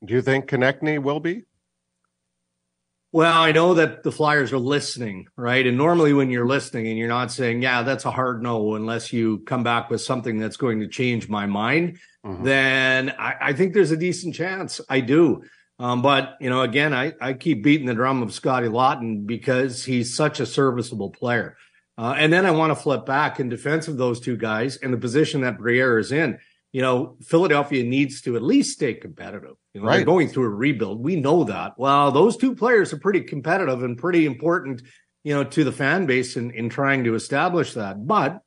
Do 0.05 0.15
you 0.15 0.23
think 0.23 0.47
Konecny 0.47 1.03
will 1.03 1.21
be? 1.21 1.45
Well, 3.13 3.33
I 3.33 3.53
know 3.53 3.75
that 3.75 4.03
the 4.03 4.13
Flyers 4.13 4.53
are 4.53 4.59
listening, 4.59 5.29
right? 5.37 5.67
And 5.67 5.79
normally, 5.79 6.13
when 6.13 6.31
you're 6.31 6.47
listening 6.47 6.87
and 6.89 6.99
you're 6.99 7.09
not 7.09 7.33
saying, 7.33 7.63
"Yeah, 7.63 7.83
that's 7.83 8.05
a 8.05 8.11
hard 8.11 8.43
no," 8.43 8.75
unless 8.75 9.13
you 9.13 9.39
come 9.47 9.63
back 9.63 9.89
with 9.89 10.03
something 10.03 10.39
that's 10.39 10.57
going 10.57 10.81
to 10.81 10.89
change 10.89 11.29
my 11.29 11.47
mind, 11.47 11.99
mm-hmm. 12.25 12.45
then 12.45 13.15
I, 13.19 13.35
I, 13.41 13.53
think 13.55 13.73
there's 13.73 13.91
a 13.93 13.97
decent 13.97 14.35
chance. 14.35 14.81
I 14.89 15.01
do. 15.01 15.45
Um, 15.79 16.03
but 16.03 16.37
you 16.41 16.51
know, 16.51 16.63
again, 16.63 16.93
I, 16.93 17.15
I 17.21 17.33
keep 17.33 17.63
beating 17.63 17.87
the 17.87 17.95
drum 17.95 18.23
of 18.23 18.35
Scotty 18.35 18.69
Laughton 18.69 19.27
because 19.27 19.85
he's 19.85 20.15
such 20.15 20.41
a 20.41 20.47
serviceable 20.47 21.11
player. 21.11 21.57
Uh, 21.99 22.15
and 22.19 22.31
then 22.31 22.45
I 22.45 22.50
want 22.50 22.71
to 22.71 22.83
flip 22.83 23.07
back 23.07 23.41
in 23.41 23.49
defense 23.49 23.88
of 23.88 23.97
those 23.97 24.21
two 24.21 24.37
guys 24.37 24.76
and 24.76 24.93
the 24.93 24.99
position 24.99 25.41
that 25.41 25.57
Briere 25.57 25.99
is 25.99 26.12
in 26.12 26.38
you 26.76 26.83
know, 26.83 27.16
Philadelphia 27.23 27.83
needs 27.83 28.21
to 28.21 28.37
at 28.37 28.42
least 28.42 28.75
stay 28.75 28.92
competitive. 28.92 29.56
You 29.73 29.80
know, 29.80 29.87
right. 29.87 29.97
they're 29.97 30.04
going 30.04 30.28
through 30.28 30.45
a 30.45 30.50
rebuild. 30.50 31.02
We 31.02 31.16
know 31.16 31.45
that. 31.45 31.73
Well, 31.78 32.12
those 32.12 32.37
two 32.37 32.54
players 32.54 32.92
are 32.92 32.99
pretty 32.99 33.23
competitive 33.23 33.83
and 33.83 33.97
pretty 33.97 34.26
important, 34.26 34.83
you 35.25 35.33
know, 35.33 35.42
to 35.42 35.64
the 35.64 35.73
fan 35.73 36.04
base 36.04 36.37
in, 36.37 36.50
in 36.50 36.68
trying 36.68 37.04
to 37.04 37.14
establish 37.14 37.73
that. 37.73 38.06
But 38.06 38.42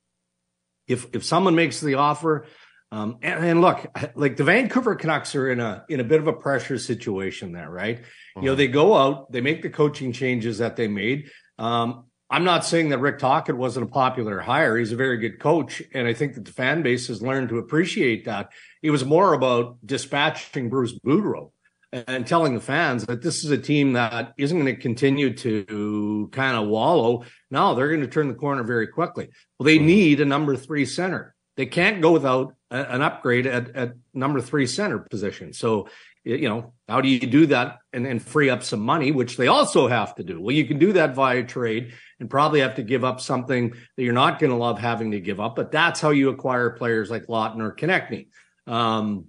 if 0.87 1.07
if 1.11 1.23
someone 1.23 1.55
makes 1.55 1.81
the 1.81 1.95
offer, 1.95 2.45
um, 2.91 3.17
and, 3.23 3.43
and, 3.43 3.61
look, 3.61 3.83
like 4.13 4.37
the 4.37 4.43
Vancouver 4.43 4.93
Canucks 4.93 5.33
are 5.33 5.49
in 5.49 5.59
a 5.59 5.83
in 5.89 5.99
a 5.99 6.03
bit 6.03 6.19
of 6.19 6.27
a 6.27 6.33
pressure 6.33 6.77
situation 6.77 7.51
there, 7.51 7.71
right? 7.71 7.97
Mm-hmm. 7.97 8.41
You 8.41 8.45
know, 8.45 8.51
mm-hmm. 8.51 8.57
they 8.59 8.67
go 8.67 8.95
out, 8.95 9.31
they 9.31 9.41
make 9.41 9.63
the 9.63 9.71
coaching 9.71 10.11
changes 10.11 10.59
that 10.59 10.75
they 10.75 10.87
made. 10.87 11.31
Um, 11.57 12.05
I'm 12.29 12.43
not 12.43 12.63
saying 12.63 12.89
that 12.89 12.99
Rick 12.99 13.19
Tocchet 13.19 13.57
wasn't 13.57 13.87
a 13.87 13.91
popular 13.91 14.39
hire. 14.39 14.77
He's 14.77 14.91
a 14.91 14.95
very 14.95 15.17
good 15.17 15.39
coach. 15.39 15.81
And 15.93 16.07
I 16.07 16.13
think 16.13 16.35
that 16.35 16.45
the 16.45 16.51
fan 16.51 16.83
base 16.83 17.07
has 17.07 17.21
learned 17.21 17.49
to 17.49 17.57
appreciate 17.57 18.25
that. 18.25 18.51
It 18.83 18.91
was 18.91 19.03
more 19.03 19.33
about 19.33 19.77
dispatching 19.83 20.69
Bruce 20.69 20.97
Boudreau 20.99 21.51
and 21.91 22.27
telling 22.27 22.53
the 22.53 22.61
fans 22.61 23.05
that 23.07 23.23
this 23.23 23.43
is 23.43 23.49
a 23.49 23.57
team 23.57 23.93
that 23.93 24.33
isn't 24.37 24.59
going 24.59 24.75
to 24.75 24.79
continue 24.79 25.35
to 25.37 26.29
kind 26.31 26.55
of 26.55 26.67
wallow. 26.67 27.23
No, 27.49 27.73
they're 27.73 27.89
going 27.89 28.01
to 28.01 28.07
turn 28.07 28.27
the 28.27 28.35
corner 28.35 28.63
very 28.63 28.87
quickly. 28.87 29.29
Well, 29.57 29.65
they 29.65 29.79
need 29.79 30.21
a 30.21 30.25
number 30.25 30.55
three 30.55 30.85
center. 30.85 31.33
They 31.57 31.65
can't 31.65 32.01
go 32.01 32.11
without 32.11 32.53
a, 32.69 32.93
an 32.93 33.01
upgrade 33.01 33.47
at, 33.47 33.75
at 33.75 33.93
number 34.13 34.39
three 34.39 34.67
center 34.67 34.99
position. 34.99 35.51
So 35.51 35.89
you 36.23 36.49
know, 36.49 36.73
how 36.87 37.01
do 37.01 37.07
you 37.07 37.19
do 37.19 37.45
that 37.47 37.79
and, 37.93 38.05
and 38.05 38.21
free 38.21 38.49
up 38.49 38.63
some 38.63 38.81
money, 38.81 39.11
which 39.11 39.37
they 39.37 39.47
also 39.47 39.87
have 39.87 40.15
to 40.15 40.23
do? 40.23 40.41
Well, 40.41 40.55
you 40.55 40.65
can 40.65 40.77
do 40.77 40.93
that 40.93 41.15
via 41.15 41.43
trade 41.43 41.93
and 42.19 42.29
probably 42.29 42.59
have 42.59 42.75
to 42.75 42.83
give 42.83 43.03
up 43.03 43.21
something 43.21 43.69
that 43.69 44.03
you're 44.03 44.13
not 44.13 44.39
going 44.39 44.51
to 44.51 44.57
love 44.57 44.79
having 44.79 45.11
to 45.11 45.19
give 45.19 45.39
up, 45.39 45.55
but 45.55 45.71
that's 45.71 46.01
how 46.01 46.09
you 46.09 46.29
acquire 46.29 46.71
players 46.71 47.09
like 47.09 47.27
Laughton 47.27 47.61
or 47.61 47.73
Konecny. 47.73 48.27
Um, 48.67 49.27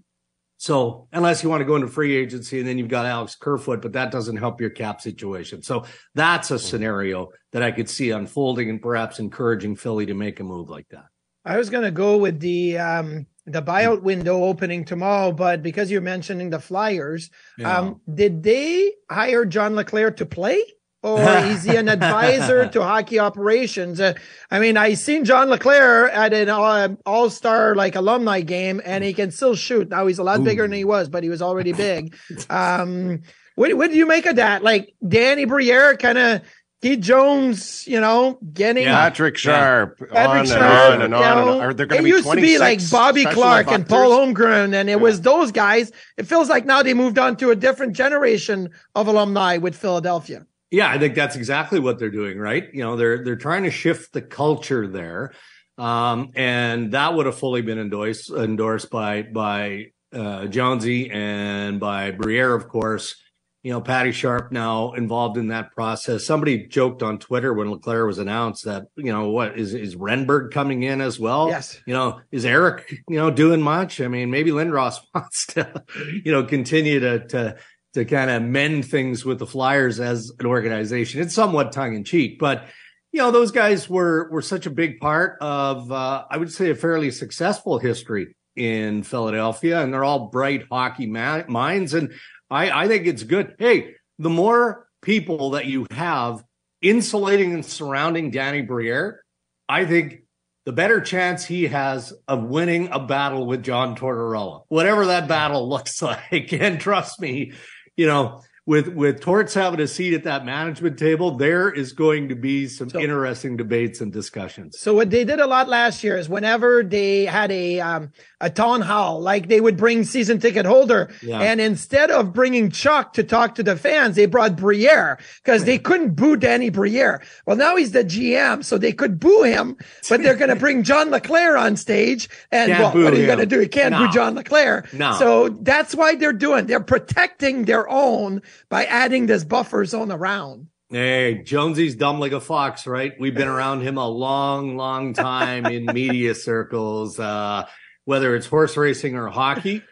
so 0.56 1.08
unless 1.12 1.42
you 1.42 1.48
want 1.48 1.62
to 1.62 1.64
go 1.64 1.76
into 1.76 1.88
free 1.88 2.14
agency 2.14 2.58
and 2.58 2.68
then 2.68 2.76
you've 2.76 2.88
got 2.88 3.06
Alex 3.06 3.34
Kerfoot, 3.34 3.80
but 3.80 3.94
that 3.94 4.10
doesn't 4.10 4.36
help 4.36 4.60
your 4.60 4.68
cap 4.68 5.00
situation. 5.00 5.62
So 5.62 5.86
that's 6.14 6.50
a 6.50 6.58
scenario 6.58 7.28
that 7.52 7.62
I 7.62 7.70
could 7.70 7.88
see 7.88 8.10
unfolding 8.10 8.68
and 8.68 8.82
perhaps 8.82 9.20
encouraging 9.20 9.76
Philly 9.76 10.04
to 10.06 10.14
make 10.14 10.38
a 10.38 10.44
move 10.44 10.68
like 10.68 10.88
that. 10.90 11.06
I 11.46 11.56
was 11.56 11.70
going 11.70 11.84
to 11.84 11.90
go 11.90 12.18
with 12.18 12.40
the 12.40 12.76
um, 12.76 13.26
the 13.52 13.62
buyout 13.62 14.02
window 14.02 14.44
opening 14.44 14.84
tomorrow, 14.84 15.32
but 15.32 15.62
because 15.62 15.90
you're 15.90 16.00
mentioning 16.00 16.50
the 16.50 16.60
Flyers, 16.60 17.30
Yeah. 17.58 17.78
um, 17.78 18.00
did 18.12 18.42
they 18.42 18.92
hire 19.10 19.44
John 19.44 19.74
LeClair 19.76 20.10
to 20.12 20.26
play? 20.26 20.62
Or 21.02 21.18
is 21.22 21.62
he 21.64 21.76
an 21.76 21.88
advisor 21.88 22.68
to 22.68 22.82
hockey 22.82 23.18
operations? 23.18 24.00
Uh, 24.00 24.12
I 24.50 24.58
mean, 24.58 24.76
I 24.76 24.94
seen 24.94 25.24
John 25.24 25.48
LeClair 25.48 26.10
at 26.10 26.34
an 26.34 26.50
uh, 26.50 26.88
All 27.06 27.30
Star 27.30 27.74
like 27.74 27.96
alumni 27.96 28.42
game, 28.42 28.82
and 28.84 29.02
he 29.02 29.14
can 29.14 29.30
still 29.30 29.54
shoot. 29.54 29.88
Now 29.88 30.06
he's 30.06 30.18
a 30.18 30.22
lot 30.22 30.44
bigger 30.44 30.62
than 30.64 30.72
he 30.72 30.84
was, 30.84 31.08
but 31.08 31.22
he 31.22 31.30
was 31.30 31.40
already 31.40 31.72
big. 31.88 32.14
Um, 32.50 33.22
what, 33.56 33.74
what 33.76 33.90
do 33.90 33.96
you 33.96 34.06
make 34.06 34.26
of 34.26 34.36
that? 34.36 34.62
Like 34.62 34.94
Danny 35.06 35.46
Briere, 35.46 35.96
kind 35.96 36.18
of 36.18 36.42
Keith 36.82 37.00
Jones, 37.00 37.86
you 37.86 38.00
know, 38.00 38.38
getting 38.54 38.84
Yeah. 38.84 38.96
Patrick 38.96 39.36
Sharp, 39.36 39.98
Patrick 39.98 40.16
on 40.18 40.38
and 40.38 40.48
Sharp, 40.48 40.62
on 40.94 41.02
and 41.02 41.12
you 41.12 41.18
on. 41.18 41.38
and 41.38 41.46
know, 41.46 41.52
on. 41.54 41.60
Are 41.60 41.74
there 41.74 41.86
going 41.86 41.98
it 41.98 42.02
to 42.02 42.04
be 42.04 42.10
used 42.10 42.30
to 42.30 42.36
be 42.36 42.58
like 42.58 42.80
Bobby 42.90 43.22
special 43.22 43.42
Clark 43.42 43.70
and? 43.70 43.86
Paul 43.86 44.10
Holmgren, 44.12 44.74
and 44.74 44.88
it 44.88 44.98
was 44.98 45.20
those 45.20 45.52
guys. 45.52 45.92
It 46.16 46.26
feels 46.26 46.48
like 46.48 46.64
now 46.64 46.82
they 46.82 46.94
moved 46.94 47.18
on 47.18 47.36
to 47.36 47.50
a 47.50 47.56
different 47.56 47.94
generation 47.94 48.70
of 48.94 49.08
alumni 49.08 49.58
with 49.58 49.76
Philadelphia. 49.76 50.46
Yeah, 50.70 50.88
I 50.88 50.98
think 50.98 51.14
that's 51.16 51.36
exactly 51.36 51.80
what 51.80 51.98
they're 51.98 52.10
doing, 52.10 52.38
right? 52.38 52.68
You 52.72 52.82
know, 52.82 52.96
they're 52.96 53.22
they're 53.24 53.36
trying 53.36 53.64
to 53.64 53.70
shift 53.70 54.12
the 54.14 54.22
culture 54.22 54.86
there, 54.86 55.32
um, 55.76 56.30
and 56.34 56.92
that 56.92 57.12
would 57.12 57.26
have 57.26 57.36
fully 57.36 57.60
been 57.60 57.78
endorsed 57.78 58.30
endorsed 58.30 58.88
by 58.88 59.22
by 59.22 59.86
uh, 60.14 60.46
Jonesy 60.46 61.10
and 61.10 61.78
by 61.78 62.12
Briere, 62.12 62.54
of 62.54 62.68
course. 62.68 63.16
You 63.62 63.72
know, 63.72 63.80
Patty 63.82 64.12
Sharp 64.12 64.52
now 64.52 64.92
involved 64.92 65.36
in 65.36 65.48
that 65.48 65.72
process. 65.72 66.24
Somebody 66.24 66.66
joked 66.66 67.02
on 67.02 67.18
Twitter 67.18 67.52
when 67.52 67.70
LeClair 67.70 68.06
was 68.06 68.18
announced 68.18 68.64
that 68.64 68.86
you 68.96 69.12
know 69.12 69.28
what 69.28 69.58
is 69.58 69.74
is 69.74 69.96
Renberg 69.96 70.50
coming 70.50 70.82
in 70.82 71.02
as 71.02 71.20
well? 71.20 71.48
Yes. 71.48 71.78
You 71.86 71.92
know, 71.92 72.20
is 72.30 72.46
Eric 72.46 72.90
you 73.08 73.16
know 73.16 73.30
doing 73.30 73.60
much? 73.60 74.00
I 74.00 74.08
mean, 74.08 74.30
maybe 74.30 74.50
Lindros 74.50 74.96
wants 75.14 75.46
to 75.48 75.84
you 76.24 76.32
know 76.32 76.44
continue 76.44 77.00
to 77.00 77.26
to 77.28 77.56
to 77.94 78.04
kind 78.04 78.30
of 78.30 78.42
mend 78.42 78.86
things 78.86 79.24
with 79.24 79.38
the 79.38 79.46
Flyers 79.46 80.00
as 80.00 80.32
an 80.38 80.46
organization. 80.46 81.20
It's 81.20 81.34
somewhat 81.34 81.72
tongue 81.72 81.94
in 81.94 82.04
cheek, 82.04 82.38
but 82.38 82.64
you 83.12 83.20
know 83.20 83.30
those 83.30 83.50
guys 83.50 83.90
were 83.90 84.30
were 84.30 84.42
such 84.42 84.66
a 84.66 84.70
big 84.70 85.00
part 85.00 85.36
of 85.40 85.90
uh, 85.90 86.24
I 86.30 86.36
would 86.36 86.52
say 86.52 86.70
a 86.70 86.74
fairly 86.74 87.10
successful 87.10 87.78
history 87.78 88.34
in 88.56 89.02
Philadelphia, 89.02 89.80
and 89.80 89.92
they're 89.92 90.04
all 90.04 90.28
bright 90.28 90.64
hockey 90.70 91.06
ma- 91.06 91.42
minds. 91.48 91.94
And 91.94 92.12
I 92.50 92.84
I 92.84 92.88
think 92.88 93.06
it's 93.06 93.22
good. 93.22 93.54
Hey, 93.58 93.94
the 94.18 94.30
more 94.30 94.86
people 95.02 95.50
that 95.50 95.66
you 95.66 95.86
have 95.92 96.44
insulating 96.82 97.52
and 97.54 97.64
surrounding 97.64 98.30
Danny 98.30 98.62
Briere, 98.62 99.22
I 99.68 99.84
think 99.84 100.22
the 100.66 100.72
better 100.72 101.00
chance 101.00 101.44
he 101.44 101.68
has 101.68 102.12
of 102.28 102.44
winning 102.44 102.88
a 102.92 102.98
battle 103.00 103.46
with 103.46 103.62
John 103.62 103.96
Tortorella, 103.96 104.64
whatever 104.68 105.06
that 105.06 105.28
battle 105.28 105.68
looks 105.68 106.02
like. 106.02 106.52
And 106.52 106.80
trust 106.80 107.20
me, 107.20 107.52
you 107.96 108.06
know, 108.06 108.42
with 108.70 108.86
with 108.94 109.20
Torts 109.20 109.52
having 109.54 109.80
a 109.80 109.88
seat 109.88 110.14
at 110.14 110.22
that 110.22 110.44
management 110.44 110.96
table, 110.96 111.32
there 111.36 111.68
is 111.72 111.92
going 111.92 112.28
to 112.28 112.36
be 112.36 112.68
some 112.68 112.88
So- 112.88 113.00
interesting 113.00 113.56
debates 113.56 114.00
and 114.00 114.12
discussions. 114.12 114.78
So 114.78 114.94
what 114.94 115.10
they 115.10 115.24
did 115.24 115.40
a 115.40 115.46
lot 115.48 115.68
last 115.68 116.04
year 116.04 116.16
is 116.16 116.28
whenever 116.28 116.84
they 116.84 117.24
had 117.24 117.50
a 117.50 117.80
um, 117.80 118.12
a 118.40 118.48
town 118.48 118.80
hall, 118.82 119.20
like 119.20 119.48
they 119.48 119.60
would 119.60 119.76
bring 119.76 120.04
season 120.04 120.38
ticket 120.38 120.66
holder, 120.66 121.10
Yeah. 121.20 121.40
and 121.40 121.60
instead 121.60 122.12
of 122.12 122.32
bringing 122.32 122.70
Chuck 122.70 123.12
to 123.14 123.24
talk 123.24 123.56
to 123.56 123.64
the 123.64 123.74
fans, 123.76 124.14
they 124.14 124.26
brought 124.26 124.54
Briere 124.56 125.18
because 125.44 125.64
they 125.64 125.76
couldn't 125.76 126.14
boo 126.14 126.36
Danny 126.36 126.70
Briere. 126.70 127.20
Well, 127.46 127.56
now 127.56 127.74
he's 127.74 127.90
the 127.90 128.04
GM, 128.04 128.62
so 128.64 128.78
they 128.78 128.92
could 128.92 129.18
boo 129.18 129.42
him, 129.42 129.76
but 130.08 130.22
they're 130.22 130.36
going 130.36 130.48
to 130.54 130.56
bring 130.56 130.84
John 130.84 131.10
LeClair 131.10 131.56
on 131.56 131.76
stage, 131.76 132.28
and 132.52 132.70
well, 132.70 132.92
what 132.94 133.12
are 133.14 133.16
you 133.16 133.26
going 133.26 133.40
to 133.40 133.46
do? 133.46 133.60
You 133.60 133.68
can't 133.68 133.90
No. 133.90 134.06
boo 134.06 134.12
John 134.12 134.36
LeClair. 134.36 134.84
No. 134.92 135.12
So 135.18 135.48
that's 135.48 135.92
why 135.96 136.14
they're 136.14 136.32
doing. 136.32 136.66
They're 136.66 136.78
protecting 136.80 137.64
their 137.64 137.88
own 137.90 138.42
by 138.68 138.84
adding 138.84 139.26
this 139.26 139.44
buffer 139.44 139.84
zone 139.84 140.12
around. 140.12 140.68
Hey, 140.88 141.42
Jonesy's 141.44 141.94
dumb 141.94 142.18
like 142.18 142.32
a 142.32 142.40
fox, 142.40 142.86
right? 142.86 143.12
We've 143.18 143.34
been 143.34 143.48
around 143.48 143.82
him 143.82 143.96
a 143.96 144.08
long, 144.08 144.76
long 144.76 145.14
time 145.14 145.66
in 145.66 145.86
media 145.94 146.34
circles, 146.34 147.18
uh, 147.20 147.66
whether 148.06 148.34
it's 148.34 148.46
horse 148.46 148.76
racing 148.76 149.14
or 149.14 149.28
hockey. 149.28 149.82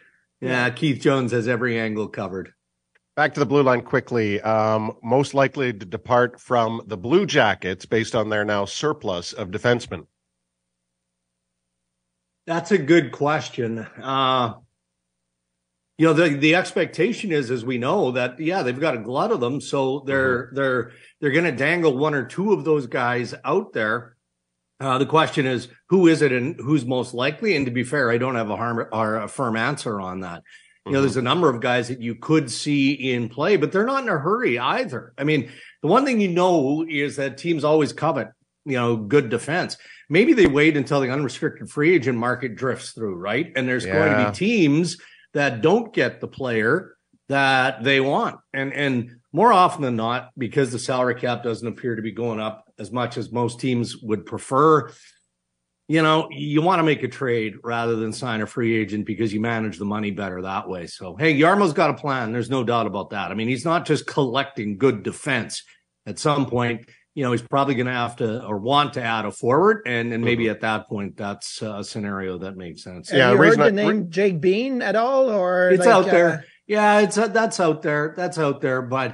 Yeah, 0.41 0.69
Keith 0.69 1.01
Jones 1.01 1.31
has 1.31 1.47
every 1.47 1.79
angle 1.79 2.07
covered. 2.07 2.53
Back 3.15 3.33
to 3.33 3.39
the 3.41 3.45
blue 3.45 3.63
line 3.63 3.81
quickly. 3.81 4.39
Um, 4.41 4.95
most 5.03 5.33
likely 5.33 5.73
to 5.73 5.85
depart 5.85 6.39
from 6.39 6.81
the 6.85 6.95
Blue 6.95 7.25
Jackets 7.25 7.85
based 7.85 8.15
on 8.15 8.29
their 8.29 8.45
now 8.45 8.65
surplus 8.65 9.33
of 9.33 9.49
defensemen. 9.49 10.05
That's 12.47 12.71
a 12.71 12.77
good 12.77 13.11
question. 13.11 13.79
Uh, 14.01 14.53
you 15.99 16.05
know, 16.05 16.13
the 16.13 16.29
the 16.29 16.55
expectation 16.55 17.33
is, 17.33 17.51
as 17.51 17.65
we 17.65 17.77
know, 17.77 18.11
that 18.11 18.39
yeah, 18.39 18.63
they've 18.63 18.79
got 18.79 18.95
a 18.95 18.99
glut 18.99 19.33
of 19.33 19.41
them, 19.41 19.59
so 19.59 20.01
they're 20.05 20.49
they're 20.53 20.93
they're 21.19 21.31
going 21.31 21.43
to 21.43 21.51
dangle 21.51 21.97
one 21.97 22.13
or 22.13 22.25
two 22.25 22.53
of 22.53 22.63
those 22.63 22.87
guys 22.87 23.35
out 23.43 23.73
there. 23.73 24.15
Uh, 24.79 24.97
the 24.97 25.05
question 25.05 25.45
is, 25.45 25.67
who 25.89 26.07
is 26.07 26.21
it, 26.21 26.31
and 26.31 26.55
who's 26.55 26.85
most 26.85 27.13
likely? 27.13 27.53
And 27.57 27.65
to 27.65 27.71
be 27.71 27.83
fair, 27.83 28.09
I 28.09 28.17
don't 28.17 28.35
have 28.35 28.49
a 28.49 28.55
harm 28.55 28.87
or 28.93 29.17
a 29.17 29.27
firm 29.27 29.57
answer 29.57 29.99
on 29.99 30.21
that. 30.21 30.41
You 30.85 30.93
know, 30.93 31.01
there's 31.01 31.17
a 31.17 31.21
number 31.21 31.49
of 31.49 31.59
guys 31.59 31.89
that 31.89 32.01
you 32.01 32.15
could 32.15 32.49
see 32.49 32.93
in 32.93 33.27
play, 33.27 33.57
but 33.57 33.73
they're 33.73 33.85
not 33.85 34.03
in 34.03 34.09
a 34.09 34.17
hurry 34.17 34.57
either. 34.57 35.11
I 35.17 35.25
mean, 35.25 35.51
the 35.81 35.89
one 35.89 36.05
thing 36.05 36.21
you 36.21 36.29
know 36.29 36.85
is 36.89 37.17
that 37.17 37.37
teams 37.37 37.65
always 37.65 37.91
covet, 37.91 38.29
you 38.63 38.77
know, 38.77 38.95
good 38.95 39.29
defense. 39.29 39.75
Maybe 40.07 40.31
they 40.31 40.47
wait 40.47 40.77
until 40.77 41.01
the 41.01 41.11
unrestricted 41.11 41.69
free 41.69 41.93
agent 41.93 42.17
market 42.17 42.55
drifts 42.55 42.93
through, 42.93 43.15
right? 43.15 43.51
And 43.55 43.67
there's 43.67 43.85
going 43.85 44.17
to 44.17 44.31
be 44.31 44.35
teams 44.35 44.97
that 45.33 45.61
don't 45.61 45.93
get 45.93 46.21
the 46.21 46.27
player 46.27 46.95
that 47.27 47.83
they 47.83 47.99
want. 47.99 48.39
And 48.53 48.73
and 48.73 49.15
more 49.31 49.53
often 49.53 49.83
than 49.83 49.95
not, 49.95 50.31
because 50.37 50.71
the 50.71 50.79
salary 50.79 51.15
cap 51.15 51.43
doesn't 51.43 51.67
appear 51.67 51.95
to 51.95 52.01
be 52.01 52.11
going 52.11 52.39
up 52.39 52.71
as 52.79 52.91
much 52.91 53.17
as 53.17 53.31
most 53.31 53.59
teams 53.59 53.97
would 53.97 54.25
prefer, 54.25 54.91
you 55.87 56.01
know, 56.01 56.29
you 56.31 56.61
want 56.61 56.79
to 56.79 56.83
make 56.83 57.03
a 57.03 57.07
trade 57.07 57.55
rather 57.63 57.95
than 57.95 58.13
sign 58.13 58.41
a 58.41 58.47
free 58.47 58.75
agent 58.75 59.05
because 59.05 59.33
you 59.33 59.39
manage 59.39 59.77
the 59.77 59.85
money 59.85 60.11
better 60.11 60.41
that 60.41 60.67
way. 60.67 60.87
So, 60.87 61.15
hey, 61.15 61.39
Jarmo's 61.39 61.73
got 61.73 61.91
a 61.91 61.95
plan. 61.95 62.31
There's 62.31 62.49
no 62.49 62.63
doubt 62.63 62.87
about 62.87 63.11
that. 63.11 63.31
I 63.31 63.35
mean, 63.35 63.47
he's 63.47 63.65
not 63.65 63.85
just 63.85 64.07
collecting 64.07 64.77
good 64.77 65.03
defense. 65.03 65.63
At 66.05 66.17
some 66.17 66.47
point, 66.47 66.89
you 67.15 67.23
know, 67.23 67.31
he's 67.31 67.41
probably 67.41 67.75
going 67.75 67.87
to 67.87 67.93
have 67.93 68.15
to 68.17 68.45
or 68.45 68.57
want 68.57 68.93
to 68.93 69.03
add 69.03 69.25
a 69.25 69.31
forward. 69.31 69.81
And, 69.85 70.13
and 70.13 70.23
maybe 70.23 70.49
at 70.49 70.61
that 70.61 70.87
point, 70.87 71.17
that's 71.17 71.61
a 71.61 71.83
scenario 71.83 72.37
that 72.39 72.55
makes 72.55 72.83
sense. 72.83 73.11
Yeah, 73.11 73.27
Have 73.27 73.31
you 73.31 73.37
heard 73.37 73.43
reason 73.57 73.75
the 73.75 73.81
I- 73.81 73.85
name 73.85 74.09
Jake 74.09 74.39
Bean 74.39 74.81
at 74.81 74.95
all? 74.95 75.29
Or 75.29 75.69
It's 75.69 75.85
like, 75.85 75.89
out 75.89 76.07
uh, 76.07 76.11
there. 76.11 76.45
Yeah, 76.67 76.99
it's 76.99 77.15
that's 77.15 77.59
out 77.59 77.81
there. 77.81 78.13
That's 78.15 78.37
out 78.37 78.61
there. 78.61 78.83
But 78.83 79.13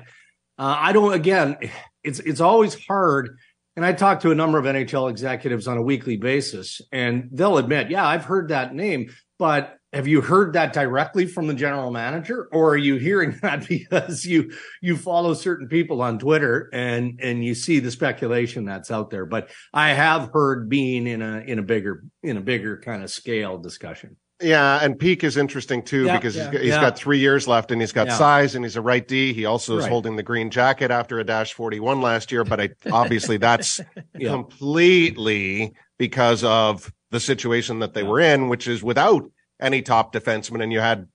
uh, 0.60 0.76
I 0.78 0.92
don't. 0.92 1.14
Again, 1.14 1.56
it's 2.04 2.20
it's 2.20 2.42
always 2.42 2.76
hard. 2.86 3.38
And 3.78 3.86
I 3.86 3.92
talk 3.92 4.22
to 4.22 4.32
a 4.32 4.36
number 4.36 4.58
of 4.58 4.66
NHL 4.66 5.10
executives 5.10 5.68
on 5.68 5.78
a 5.78 5.82
weekly 5.82 6.16
basis, 6.16 6.80
and 6.94 7.30
they'll 7.32 7.58
admit, 7.58 7.90
yeah, 7.90 8.08
I've 8.08 8.24
heard 8.24 8.50
that 8.50 8.74
name, 8.74 9.10
but 9.38 9.76
have 9.96 10.08
you 10.08 10.20
heard 10.20 10.54
that 10.54 10.74
directly 10.74 11.26
from 11.26 11.48
the 11.48 11.54
general 11.54 11.90
manager, 11.90 12.50
or 12.52 12.72
are 12.72 12.78
you 12.78 12.98
hearing 12.98 13.32
that 13.42 13.68
because 13.68 14.26
you 14.26 14.52
you 14.82 14.98
follow 14.98 15.34
certain 15.34 15.68
people 15.70 16.02
on 16.02 16.20
Twitter 16.20 16.70
and 16.74 17.20
and 17.24 17.44
you 17.44 17.56
see 17.56 17.80
the 17.80 17.90
speculation 17.92 18.66
that's 18.66 18.92
out 18.92 19.10
there? 19.10 19.26
But 19.26 19.50
I 19.74 19.90
have 19.94 20.30
heard 20.34 20.70
Bean 20.70 21.08
in 21.08 21.22
a 21.22 21.40
in 21.40 21.60
a 21.60 21.64
bigger 21.64 22.04
in 22.22 22.36
a 22.36 22.42
bigger 22.42 22.78
kind 22.78 23.04
of 23.04 23.10
scale 23.10 23.58
discussion. 23.58 24.18
Yeah, 24.42 24.80
and 24.84 25.00
Peeke 25.00 25.24
is 25.24 25.38
interesting 25.38 25.82
too 25.82 26.04
Yeah, 26.08 26.18
because 26.18 26.36
yeah. 26.36 26.44
he's, 26.44 26.52
got, 26.52 26.62
he's 26.62 26.70
Yeah. 26.72 26.82
got 26.82 26.98
three 26.98 27.20
years 27.20 27.48
left 27.48 27.72
and 27.72 27.80
he's 27.80 27.94
got 27.94 28.12
size 28.12 28.54
and 28.54 28.66
he's 28.66 28.76
a 28.76 28.82
right 28.82 29.08
D. 29.08 29.32
He 29.32 29.46
also 29.46 29.78
is 29.78 29.84
Right. 29.84 29.90
holding 29.90 30.18
the 30.18 30.24
green 30.24 30.50
jacket 30.52 30.92
after 30.92 31.20
a 31.20 31.24
dash 31.24 31.54
41 31.54 32.02
last 32.02 32.34
year, 32.34 32.44
but 32.44 32.60
I, 32.60 32.70
obviously 32.92 33.38
that's 33.38 33.80
completely 34.22 35.72
because 35.98 36.44
of 36.44 36.92
the 37.12 37.22
situation 37.22 37.80
that 37.80 37.94
they 37.94 38.04
were 38.04 38.20
in, 38.20 38.50
which 38.50 38.68
is 38.68 38.84
without 38.84 39.24
any 39.60 39.82
top 39.82 40.14
defenseman, 40.14 40.62
and 40.64 40.72
you 40.72 40.80
had 40.80 41.08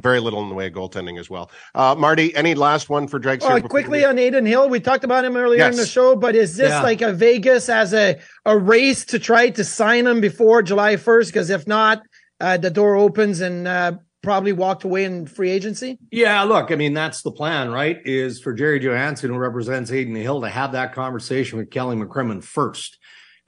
very 0.00 0.20
little 0.20 0.40
in 0.42 0.48
the 0.48 0.54
way 0.54 0.68
of 0.68 0.72
goaltending 0.72 1.18
as 1.18 1.28
well. 1.28 1.50
Uh, 1.74 1.94
Marty, 1.98 2.34
any 2.36 2.54
last 2.54 2.88
one 2.88 3.08
for 3.08 3.18
Dregs? 3.18 3.44
Oh, 3.44 3.60
quickly 3.60 4.00
we- 4.00 4.04
on 4.04 4.18
Adin 4.18 4.46
Hill, 4.46 4.68
we 4.68 4.78
talked 4.78 5.02
about 5.04 5.24
him 5.24 5.36
earlier 5.36 5.64
in 5.66 5.74
the 5.76 5.86
show, 5.86 6.14
but 6.14 6.36
is 6.36 6.56
this 6.56 6.70
Yeah. 6.70 6.82
like 6.82 7.02
a 7.02 7.12
Vegas 7.12 7.68
as 7.68 7.92
a, 7.92 8.16
a 8.44 8.56
race 8.56 9.04
to 9.06 9.18
try 9.18 9.50
to 9.50 9.64
sign 9.64 10.06
him 10.06 10.20
before 10.20 10.62
July 10.62 10.94
1st? 10.96 11.26
Because 11.32 11.50
if 11.50 11.66
not, 11.66 12.02
uh, 12.40 12.56
the 12.56 12.70
door 12.70 12.94
opens 12.94 13.40
and 13.40 13.66
uh, 13.66 13.92
probably 14.22 14.52
walked 14.52 14.84
away 14.84 15.02
in 15.02 15.26
free 15.26 15.50
agency. 15.50 15.98
Yeah, 16.12 16.42
look, 16.44 16.70
I 16.70 16.76
mean, 16.76 16.94
that's 16.94 17.22
the 17.22 17.32
plan, 17.32 17.70
right? 17.72 17.98
Is 18.04 18.40
for 18.40 18.52
Jerry 18.52 18.78
Johansson, 18.78 19.30
who 19.30 19.36
represents 19.38 19.90
Adin 19.90 20.14
Hill, 20.14 20.42
to 20.42 20.48
have 20.48 20.70
that 20.72 20.94
conversation 20.94 21.58
with 21.58 21.70
Kelly 21.72 21.96
McCrimmon 21.96 22.44
first. 22.44 22.97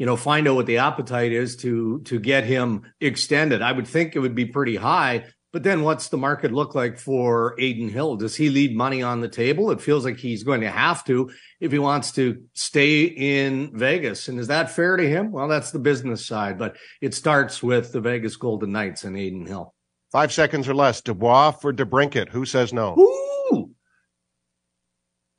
You 0.00 0.06
know, 0.06 0.16
find 0.16 0.48
out 0.48 0.56
what 0.56 0.64
the 0.64 0.78
appetite 0.78 1.30
is 1.30 1.56
to 1.56 2.00
to 2.06 2.18
get 2.18 2.44
him 2.44 2.90
extended. 3.02 3.60
I 3.60 3.70
would 3.70 3.86
think 3.86 4.16
it 4.16 4.20
would 4.20 4.34
be 4.34 4.46
pretty 4.46 4.76
high, 4.76 5.26
But 5.52 5.64
then 5.64 5.82
what's 5.82 6.08
the 6.08 6.16
market 6.16 6.52
look 6.52 6.74
like 6.76 6.96
for 6.98 7.54
Adin 7.58 7.88
Hill? 7.88 8.16
Does 8.16 8.36
he 8.36 8.50
leave 8.50 8.72
money 8.72 9.02
on 9.02 9.20
the 9.20 9.28
table? 9.28 9.72
It 9.72 9.80
feels 9.80 10.04
like 10.04 10.16
he's 10.16 10.44
going 10.44 10.60
to 10.60 10.70
have 10.70 11.04
to 11.06 11.30
if 11.58 11.72
he 11.72 11.78
wants 11.78 12.12
to 12.12 12.42
stay 12.54 13.02
in 13.02 13.76
Vegas. 13.76 14.28
And 14.28 14.38
is 14.38 14.46
that 14.46 14.70
fair 14.70 14.96
to 14.96 15.08
him? 15.08 15.32
Well, 15.32 15.48
that's 15.48 15.72
the 15.72 15.80
business 15.80 16.24
side, 16.24 16.56
but 16.56 16.76
it 17.00 17.14
starts 17.14 17.62
with 17.62 17.90
the 17.92 18.00
Vegas 18.00 18.36
Golden 18.36 18.70
Knights 18.70 19.02
and 19.02 19.16
Adin 19.16 19.46
Hill. 19.46 19.74
Five 20.12 20.32
seconds 20.32 20.68
or 20.68 20.74
less. 20.74 21.00
Dubois 21.00 21.50
for 21.52 21.72
DeBrincat. 21.72 22.28
Who 22.28 22.44
says 22.44 22.72
no? 22.72 22.96
Ooh. 22.96 23.70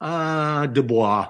Uh, 0.02 0.68
Dubois. 0.68 1.30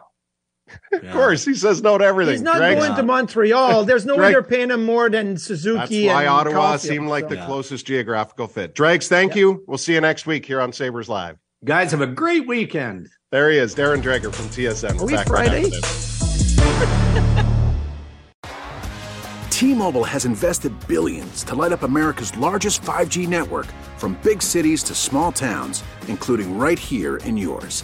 Of 0.93 1.11
course, 1.11 1.45
he 1.45 1.53
says 1.55 1.81
no 1.81 1.97
to 1.97 2.03
everything. 2.03 2.33
He's 2.33 2.41
not 2.41 2.57
Dregs- 2.57 2.79
going 2.85 2.95
to 2.95 3.03
Montreal. 3.03 3.85
There's 3.85 4.05
no 4.05 4.13
way 4.15 4.19
Drake- 4.19 4.33
they're 4.33 4.43
paying 4.43 4.69
him 4.71 4.83
more 4.85 5.09
than 5.09 5.37
Suzuki. 5.37 5.77
That's 5.77 5.89
Suzuki. 5.89 6.07
why 6.07 6.21
and 6.23 6.29
Ottawa 6.29 6.55
Caulfield, 6.55 6.81
seemed 6.81 7.07
like 7.07 7.23
so. 7.29 7.35
the 7.35 7.45
closest 7.45 7.85
geographical 7.85 8.47
fit. 8.47 8.75
Dregs, 8.75 9.07
thank 9.07 9.35
you. 9.35 9.63
We'll 9.67 9.77
see 9.77 9.93
you 9.93 10.01
next 10.01 10.25
week 10.25 10.45
here 10.45 10.59
on 10.61 10.73
Sabres 10.73 11.07
Live. 11.09 11.37
Guys, 11.63 11.91
have 11.91 12.01
a 12.01 12.07
great 12.07 12.47
weekend. 12.47 13.09
There 13.31 13.49
he 13.51 13.57
is, 13.57 13.73
Darren 13.75 14.01
Dreger 14.01 14.33
from 14.33 14.45
TSN. 14.47 14.95
We're 14.95 15.03
Are 15.03 15.05
we 15.05 15.13
back 15.13 15.29
right 15.29 15.47
Friday? 15.47 15.71
after. 15.75 17.47
T-Mobile 19.51 20.03
has 20.05 20.25
invested 20.25 20.73
billions 20.87 21.43
to 21.43 21.53
light 21.55 21.71
up 21.71 21.83
America's 21.83 22.35
largest 22.37 22.81
5G 22.81 23.27
network 23.27 23.67
from 23.97 24.17
big 24.23 24.41
cities 24.41 24.81
to 24.83 24.95
small 24.95 25.31
towns, 25.31 25.83
including 26.07 26.57
right 26.57 26.79
here 26.79 27.17
in 27.17 27.37
yours. 27.37 27.83